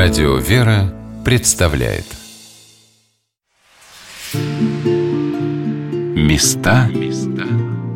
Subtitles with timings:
[0.00, 2.04] Радио «Вера» представляет
[6.14, 6.88] Места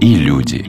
[0.01, 0.67] и люди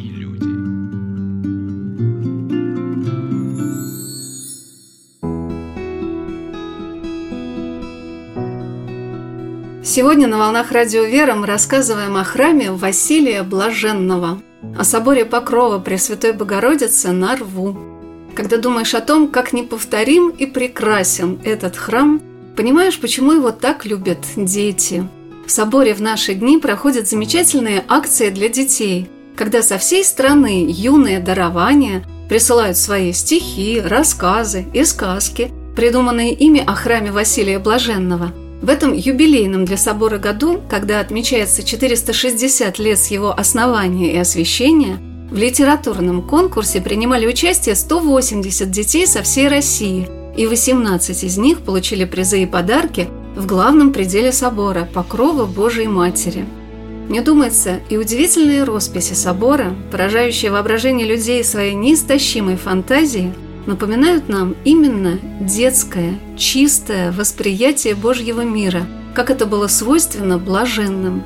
[9.84, 14.40] Сегодня на «Волнах Радио Вера» мы рассказываем о храме Василия Блаженного,
[14.78, 18.03] о соборе Покрова Пресвятой Богородицы на Рву.
[18.36, 22.22] Когда думаешь о том, как неповторим и прекрасен этот храм,
[22.56, 25.08] понимаешь, почему его так любят дети.
[25.46, 31.20] В соборе в наши дни проходят замечательные акции для детей, когда со всей страны юные
[31.20, 38.32] дарования присылают свои стихи, рассказы и сказки, придуманные ими о храме Василия Блаженного–
[38.64, 45.00] в этом юбилейном для собора году, когда отмечается 460 лет с его основания и освящения,
[45.34, 52.06] в литературном конкурсе принимали участие 180 детей со всей России, и 18 из них получили
[52.06, 56.46] призы и подарки в главном пределе собора– Покрова Божией Матери.
[57.10, 63.34] Мне думается, и удивительные росписи собора, поражающие воображение людей своей неистощимой фантазией,
[63.66, 71.24] напоминают нам именно детское, чистое восприятие Божьего мира, как это было свойственно блаженным.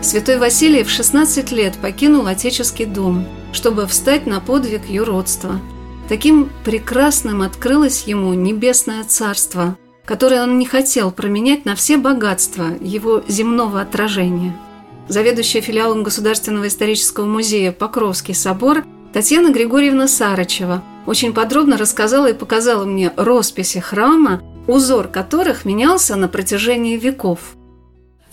[0.00, 5.60] Святой Василий в 16 лет покинул отеческий дом, чтобы встать на подвиг юродства.
[6.08, 13.22] Таким прекрасным открылось ему небесное царство, которое он не хотел променять на все богатства его
[13.28, 14.56] земного отражения.
[15.08, 22.84] Заведующая филиалом Государственного исторического музея Покровский собор Татьяна Григорьевна Сарычева очень подробно рассказала и показала
[22.84, 27.40] мне росписи храма, узор которых менялся на протяжении веков–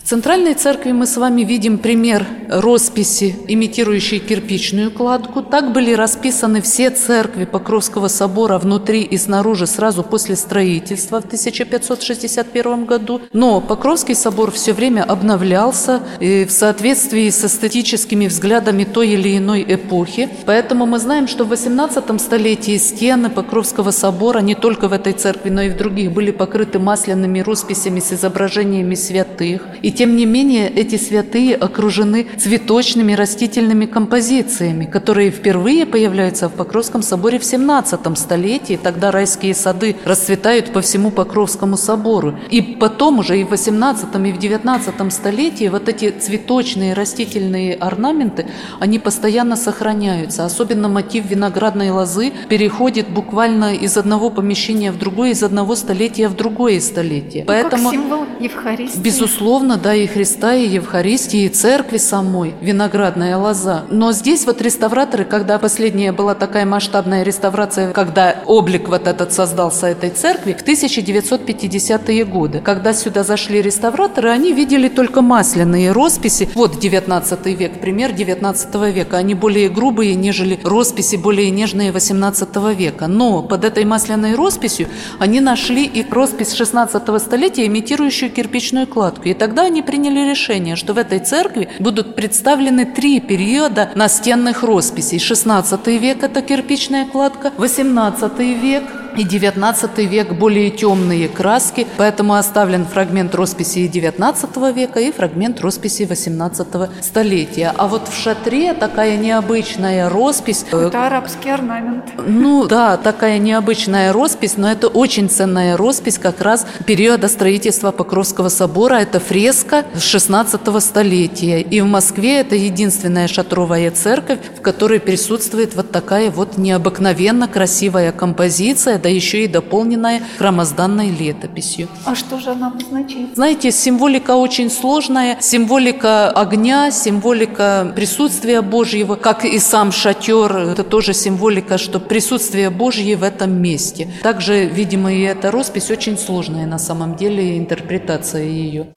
[0.08, 5.42] Центральной церкви мы с вами видим пример росписи, имитирующей кирпичную кладку.
[5.42, 12.86] Так были расписаны все церкви Покровского собора внутри и снаружи сразу после строительства в 1561
[12.86, 13.20] году.
[13.34, 20.30] Но Покровский собор все время обновлялся в соответствии с эстетическими взглядами той или иной эпохи.
[20.46, 25.50] Поэтому мы знаем, что в 18 столетии стены Покровского собора не только в этой церкви,
[25.50, 29.66] но и в других были покрыты масляными росписями с изображениями святых.
[29.82, 37.02] И тем не менее, эти святые окружены цветочными растительными композициями, которые впервые появляются в Покровском
[37.02, 38.78] соборе в 17 столетии.
[38.80, 42.38] Тогда райские сады расцветают по всему Покровскому собору.
[42.48, 48.46] И потом уже и в 18 и в 19 столетии вот эти цветочные растительные орнаменты,
[48.78, 50.44] они постоянно сохраняются.
[50.44, 56.36] Особенно мотив виноградной лозы переходит буквально из одного помещения в другое, из одного столетия в
[56.36, 57.42] другое столетие.
[57.42, 59.00] Ну, Поэтому, как символ Евхаристии.
[59.00, 63.84] Безусловно, да, и Христа, и Евхаристии, и Церкви самой, виноградная лоза.
[63.90, 69.86] Но здесь вот реставраторы, когда последняя была такая масштабная реставрация, когда облик вот этот создался
[69.88, 76.48] этой церкви, в 1950-е годы, когда сюда зашли реставраторы, они видели только масляные росписи.
[76.54, 79.16] Вот 19 век, пример 19 века.
[79.18, 83.06] Они более грубые, нежели росписи более нежные 18 века.
[83.06, 84.88] Но под этой масляной росписью
[85.18, 89.28] они нашли и роспись 16 столетия, имитирующую кирпичную кладку.
[89.28, 95.18] И тогда они приняли решение, что в этой церкви будут представлены три периода настенных росписей.
[95.18, 98.84] 16 век– это кирпичная кладка, 18 век–
[99.16, 106.04] и 19 век более темные краски, поэтому оставлен фрагмент росписи 19 века и фрагмент росписи
[106.04, 106.66] 18
[107.00, 107.72] столетия.
[107.76, 110.64] А вот в шатре такая необычная роспись.
[110.72, 112.04] Э, это арабский орнамент.
[112.26, 118.48] Ну да, такая необычная роспись, но это очень ценная роспись как раз периода строительства Покровского
[118.48, 118.96] собора.
[118.96, 121.60] Это фреска 16 столетия.
[121.60, 128.12] И в Москве это единственная шатровая церковь, в которой присутствует вот такая вот необыкновенно красивая
[128.12, 131.88] композиция да еще и дополненная хромозданной летописью.
[132.04, 133.34] А что же она обозначает?
[133.34, 135.38] Знаете, символика очень сложная.
[135.40, 143.16] Символика огня, символика присутствия Божьего, как и сам шатер, это тоже символика, что присутствие Божье
[143.16, 144.08] в этом месте.
[144.22, 148.88] Также, видимо, и эта роспись очень сложная на самом деле, интерпретация ее.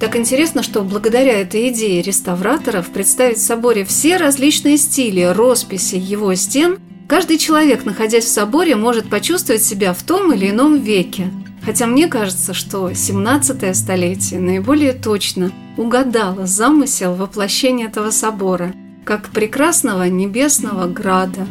[0.00, 6.34] Так интересно, что благодаря этой идее реставраторов представить в соборе все различные стили росписи его
[6.34, 6.78] стен–
[7.14, 11.30] Каждый человек, находясь в соборе, может почувствовать себя в том или ином веке.
[11.64, 18.74] Хотя мне кажется, что 17 столетие наиболее точно угадало замысел воплощения этого собора,
[19.04, 21.46] как прекрасного небесного града.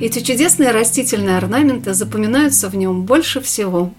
[0.00, 3.92] Эти чудесные растительные орнаменты запоминаются в нем больше всего.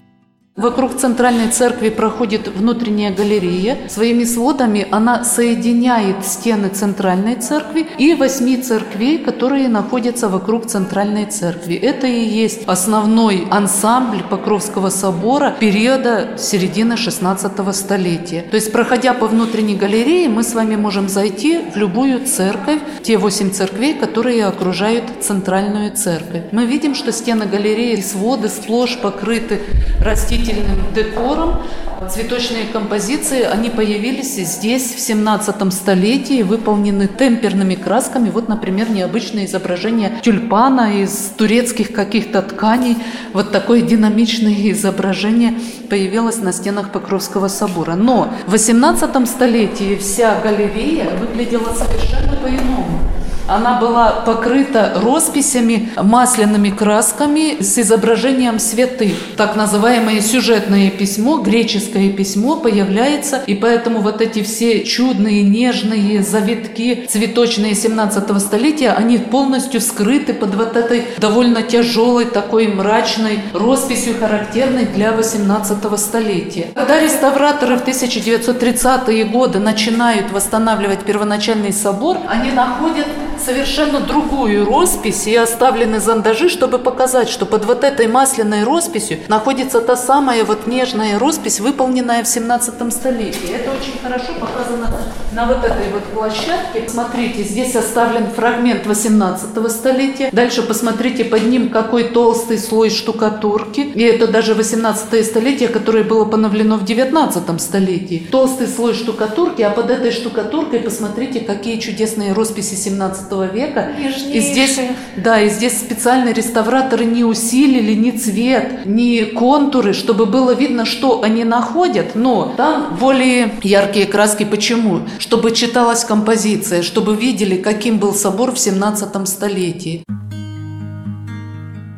[0.56, 3.76] Вокруг центральной церкви проходит внутренняя галерея.
[3.90, 11.74] Своими сводами она соединяет стены центральной церкви и восьми церквей, которые находятся вокруг центральной церкви.
[11.74, 18.40] Это и есть основной ансамбль Покровского собора периода середины 16 столетия.
[18.50, 23.18] То есть, проходя по внутренней галерее, мы с вами можем зайти в любую церковь, те
[23.18, 26.44] восемь церквей, которые окружают центральную церковь.
[26.50, 29.60] Мы видим, что стены галереи, своды сплошь покрыты
[30.02, 31.62] растительными растительным декором.
[32.10, 38.30] Цветочные композиции, они появились здесь в 17 столетии, выполнены темперными красками.
[38.30, 42.98] Вот, например, необычное изображение тюльпана из турецких каких-то тканей.
[43.32, 45.54] Вот такое динамичное изображение
[45.88, 47.94] появилось на стенах Покровского собора.
[47.94, 53.00] Но в 18 столетии вся галерея выглядела совершенно по-иному.
[53.48, 59.12] Она была покрыта росписями, масляными красками с изображением святых.
[59.36, 67.06] Так называемое сюжетное письмо, греческое письмо появляется, и поэтому вот эти все чудные, нежные завитки
[67.08, 74.86] цветочные 17 столетия, они полностью скрыты под вот этой довольно тяжелой, такой мрачной росписью, характерной
[74.86, 76.68] для 18 столетия.
[76.74, 83.06] Когда реставраторы в 1930-е годы начинают восстанавливать первоначальный собор, они находят
[83.40, 89.80] совершенно другую роспись и оставлены зандажи, чтобы показать, что под вот этой масляной росписью находится
[89.80, 93.54] та самая вот нежная роспись, выполненная в 17 столетии.
[93.54, 94.88] Это очень хорошо показано
[95.32, 96.88] на вот этой вот площадке.
[96.88, 100.30] Смотрите, здесь оставлен фрагмент 18 столетия.
[100.32, 103.80] Дальше посмотрите под ним, какой толстый слой штукатурки.
[103.80, 108.26] И это даже 18 столетие, которое было поновлено в 19 столетии.
[108.30, 113.92] Толстый слой штукатурки, а под этой штукатуркой посмотрите, какие чудесные росписи 17 века.
[114.32, 114.78] И здесь,
[115.16, 121.22] да, и здесь специально реставраторы не усилили ни цвет, ни контуры, чтобы было видно, что
[121.22, 122.14] они находят.
[122.14, 124.44] Но там более яркие краски.
[124.44, 125.02] Почему?
[125.18, 130.04] Чтобы читалась композиция, чтобы видели, каким был собор в 17 столетии.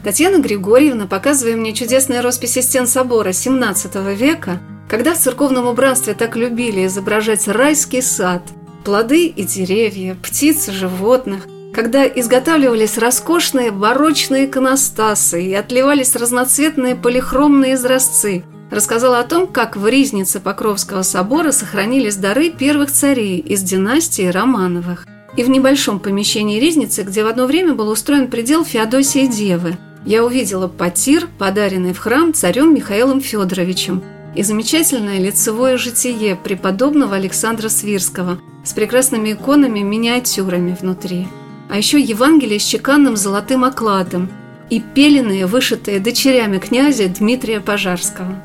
[0.04, 6.34] Татьяна Григорьевна, показывая мне чудесные росписи стен собора 17 века, когда в церковном убранстве так
[6.36, 8.42] любили изображать райский сад–
[8.88, 17.74] плоды и деревья, птиц и животных, когда изготавливались роскошные барочные иконостасы и отливались разноцветные полихромные
[17.74, 24.26] изразцы, рассказала о том, как в Ризнице Покровского собора сохранились дары первых царей из династии
[24.26, 25.06] Романовых.
[25.36, 29.76] И в небольшом помещении Ризницы, где в одно время был устроен предел Феодосии Девы,
[30.06, 34.02] я увидела потир, подаренный в храм царем Михаилом Федоровичем,
[34.34, 38.38] и замечательное лицевое житие преподобного Александра Свирского
[38.68, 41.26] с прекрасными иконами, миниатюрами внутри.
[41.70, 44.28] А еще Евангелие с чеканным золотым окладом
[44.70, 48.44] и пеленные, вышитые дочерями князя Дмитрия Пожарского.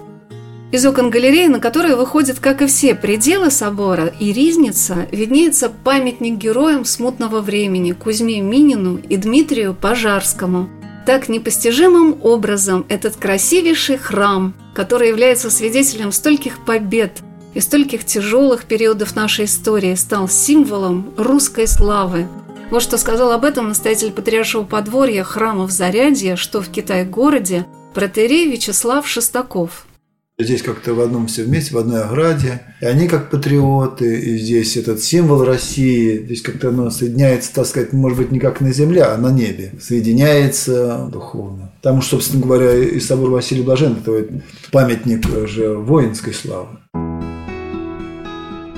[0.71, 6.37] Из окон галереи, на которые выходят, как и все пределы собора и ризница, виднеется памятник
[6.37, 10.69] героям смутного времени Кузьме Минину и Дмитрию Пожарскому–
[11.05, 17.21] так непостижимым образом этот красивейший храм, который является свидетелем стольких побед
[17.53, 22.27] и стольких тяжелых периодов нашей истории, стал символом русской славы.
[22.71, 29.07] Вот что сказал об этом настоятель Патриаршего подворья храмов Зарядья, что в Китай-городе, протерей Вячеслав
[29.07, 29.85] Шестаков–
[30.39, 32.61] Здесь как-то в одном все вместе, в одной ограде.
[32.81, 37.93] И они как патриоты, и здесь этот символ России, здесь как-то оно соединяется, так сказать,
[37.93, 39.73] может быть, не как на земле, а на небе.
[39.79, 41.71] Соединяется духовно.
[41.83, 44.41] Там, собственно говоря, и собор Василия Блаженного, это
[44.71, 46.79] памятник же воинской славы.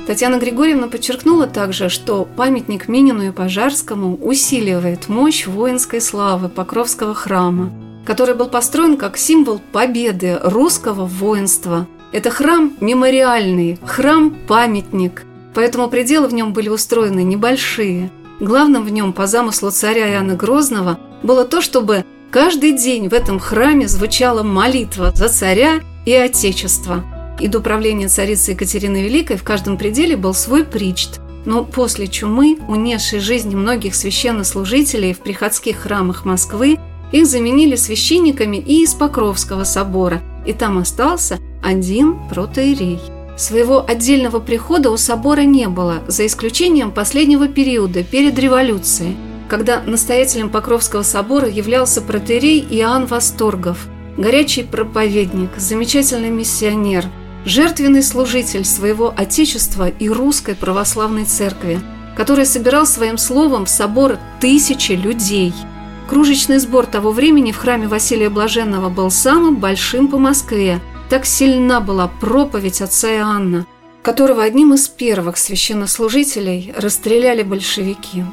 [0.08, 7.72] Татьяна Григорьевна подчеркнула также, что памятник Минину и Пожарскому усиливает мощь воинской славы Покровского храма–
[8.06, 11.88] который был построен как символ победы русского воинства.
[12.12, 18.12] Это храм мемориальный, храм-памятник, поэтому пределы в нем были устроены небольшие.
[18.40, 23.40] Главным в нем по замыслу царя Иоанна Грозного было то, чтобы каждый день в этом
[23.40, 27.04] храме звучала молитва за царя и отечество.
[27.40, 31.20] И до правления царицы Екатерины Великой в каждом пределе был свой причт.
[31.46, 36.78] Но после чумы, унесшей жизни многих священнослужителей в приходских храмах Москвы,
[37.12, 43.00] их заменили священниками и из Покровского собора, и там остался один протоиерей.
[43.38, 49.18] Своего отдельного прихода у собора не было, за исключением последнего периода, перед революцией,
[49.50, 53.88] когда настоятелем Покровского собора являлся протеерей Иоанн Восторгов,
[54.18, 57.06] горячий проповедник, замечательный миссионер,
[57.46, 61.80] жертвенный служитель своего Отечества и русской православной церкви,
[62.18, 65.54] который собирал своим словом в собор тысячи людей–
[66.08, 71.82] Кружечный сбор того времени в храме Василия Блаженного был самым большим по Москве, Так сильна
[71.82, 73.66] была проповедь отца Иоанна,
[74.02, 78.24] которого одним из первых священнослужителей расстреляли большевики.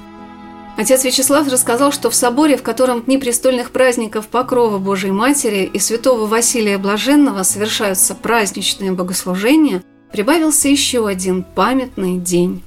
[0.76, 5.78] Отец Вячеслав рассказал, что в соборе, в котором дни престольных праздников Покрова Божией Матери и
[5.78, 12.62] святого Василия Блаженного совершаются праздничные богослужения, прибавился еще один памятный день.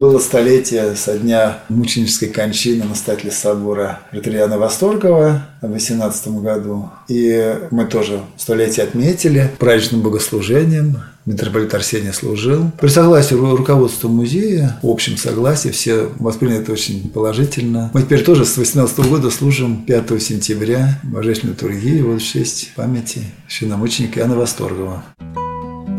[0.00, 6.90] Было столетие со дня мученической кончины настоятеля собора Виталиана Восторгова в 18 году.
[7.08, 10.98] И мы тоже столетие отметили праздничным богослужением.
[11.28, 12.70] Митрополит Арсений служил.
[12.80, 17.90] При согласии руководства музея, в общем согласии, все восприняли это очень положительно.
[17.92, 23.20] Мы теперь тоже с 18 года служим 5 сентября Божественной литургии вот в честь памяти
[23.46, 25.04] священномученика Иоанна Восторгова.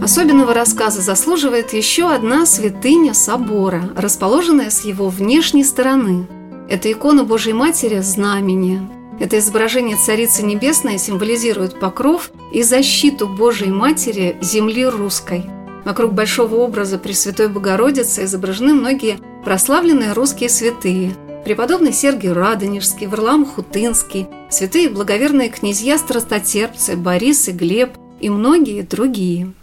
[0.01, 6.25] Особенного рассказа заслуживает еще одна святыня собора, расположенная с его внешней стороны.
[6.67, 8.81] Это икона Божьей Матери Знамения.
[9.19, 15.43] Это изображение Царицы Небесной символизирует покров и защиту Божьей Матери земли русской.
[15.85, 24.27] Вокруг большого образа Пресвятой Богородицы изображены многие прославленные русские святые– преподобный Сергий Радонежский, Варлам Хутынский,
[24.49, 29.53] святые благоверные князья страстотерпцы Борис и Глеб и многие другие.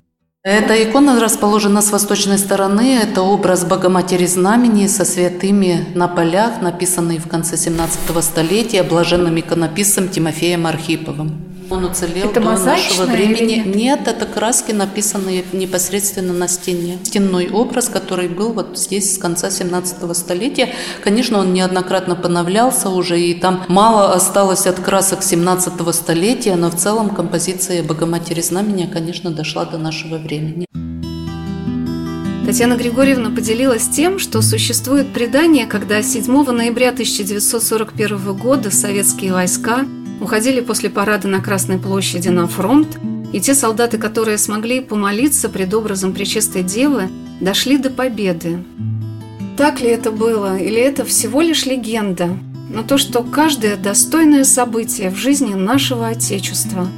[0.48, 3.00] Эта икона расположена с восточной стороны.
[3.02, 10.08] Это образ Богоматери Знамени со святыми на полях, написанный в конце 17 столетия блаженным иконописцем
[10.08, 11.55] Тимофеем Архиповым.
[11.70, 13.62] Он уцелел это до нашего времени.
[13.64, 13.76] Или...
[13.76, 16.98] Нет, это краски, написанные непосредственно на стене.
[17.02, 20.72] Стенной образ, который был вот здесь с конца 17 столетия.
[21.02, 26.76] Конечно, он неоднократно поновлялся уже, и там мало осталось от красок 17 столетия, но в
[26.76, 30.66] целом композиция Богоматери Знамения, конечно, дошла до нашего времени.
[32.46, 39.84] Татьяна Григорьевна поделилась тем, что существует предание, когда 7 ноября 1941 года советские войска
[40.20, 42.98] уходили после парада на Красной площади на фронт,
[43.32, 47.08] и те солдаты, которые смогли помолиться пред образом Пречистой Девы,
[47.40, 48.58] дошли до победы.
[49.56, 52.30] Так ли это было, или это всего лишь легенда?
[52.70, 56.88] Но то, что каждое достойное событие в жизни нашего Отечества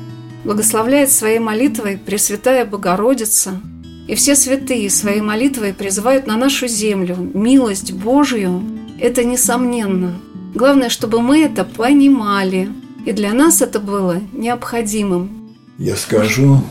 [0.45, 3.61] благословляет своей молитвой Пресвятая Богородица,
[4.07, 8.63] и все святые своей молитвой призывают на нашу землю милость Божью,
[8.99, 10.15] это несомненно.
[10.55, 12.71] Главное, чтобы мы это понимали–
[13.09, 15.57] и для нас это было необходимым.
[15.79, 16.63] Я скажу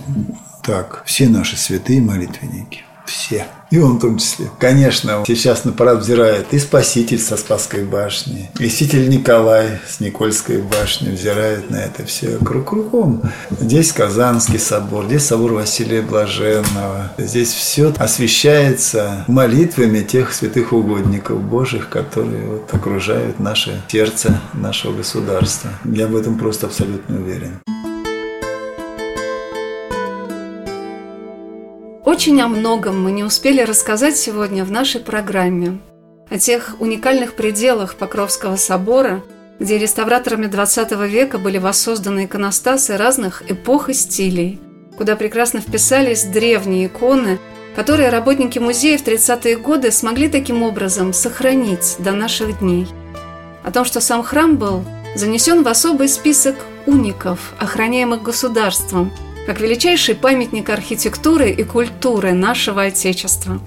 [0.61, 3.47] так, все наши святые молитвенники, все.
[3.69, 4.49] И он в том числе.
[4.59, 10.61] Конечно, сейчас на парад взирает и Спаситель со Спасской башни, и Святитель Николай с Никольской
[10.61, 13.21] башни взирает на это все круг кругом.
[13.59, 17.11] Здесь Казанский собор, здесь собор Василия Блаженного.
[17.17, 25.71] Здесь все освещается молитвами тех святых угодников Божьих, которые вот окружают наше сердце нашего государства.
[25.85, 27.59] Я в этом просто абсолютно уверен.
[32.17, 35.77] Очень о многом мы не успели рассказать сегодня в нашей программе.
[36.31, 39.23] О тех уникальных пределах Покровского собора,
[39.59, 44.59] где реставраторами XX века были воссозданы иконостасы разных эпох и стилей,
[44.97, 47.37] куда прекрасно вписались древние иконы,
[47.75, 52.87] которые работники музея в 30-е годы смогли таким образом сохранить до наших дней.
[53.63, 54.83] О том, что сам храм был
[55.13, 56.55] занесен в особый список
[56.87, 59.11] уников, охраняемых государством–
[59.47, 63.61] как величайший памятник архитектуры и культуры нашего Отечества.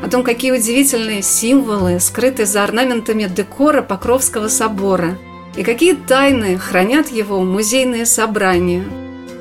[0.00, 5.18] О том, какие удивительные символы скрыты за орнаментами декора Покровского собора
[5.56, 8.84] и какие тайны хранят его музейные собрания.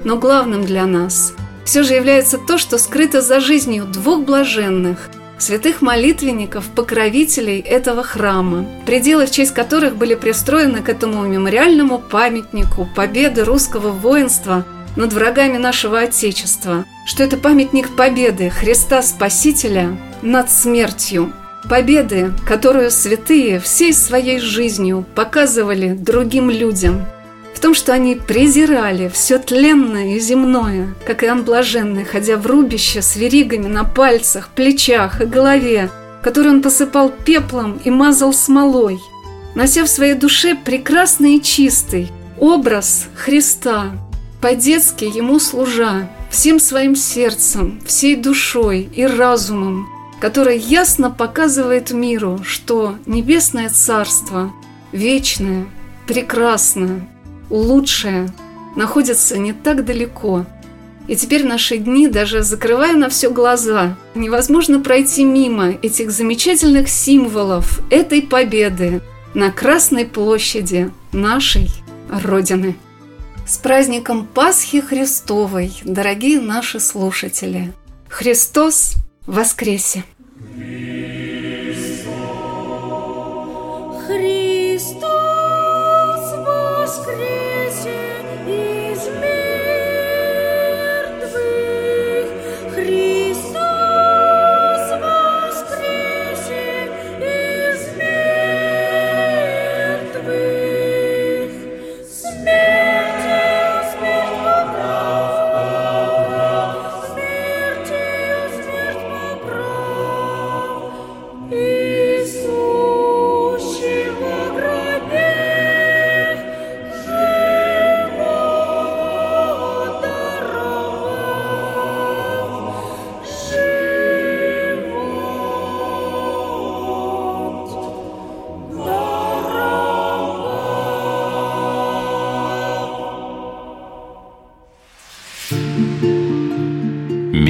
[0.03, 5.83] Но главным для нас все же является то, что скрыто за жизнью двух блаженных– святых
[5.83, 13.43] молитвенников, покровителей этого храма, пределы в честь которых были пристроены к этому мемориальному памятнику победы
[13.43, 21.33] русского воинства над врагами нашего Отечества, что это памятник победы Христа Спасителя над смертью.
[21.69, 27.05] Победы, которую святые всей своей жизнью показывали другим людям.
[27.55, 33.01] В том, что они презирали все тленное и земное, как Иоанн Блаженный, ходя в рубище
[33.01, 35.89] с веригами на пальцах, плечах и голове,
[36.21, 38.99] который он посыпал пеплом и мазал смолой,
[39.55, 43.91] нося в своей душе прекрасный и чистый образ Христа,
[44.43, 49.87] по-детски ему служа, всем своим сердцем, всей душой и разумом,
[50.19, 54.51] который ясно показывает миру, что Небесное Царство,
[54.91, 55.65] вечное,
[56.07, 57.07] прекрасное,
[57.49, 58.33] лучшее,
[58.75, 60.45] находится не так далеко.
[61.07, 67.79] И теперь наши дни, даже закрывая на все глаза, невозможно пройти мимо этих замечательных символов
[67.89, 68.99] этой победы
[69.33, 71.69] на Красной площади нашей
[72.09, 72.75] Родины.
[73.45, 77.73] С праздником Пасхи Христовой, дорогие наши слушатели!
[78.07, 78.93] Христос
[79.27, 80.05] воскресе!
[80.55, 80.92] Места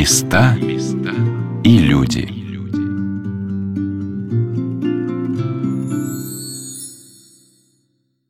[0.06, 0.63] люди.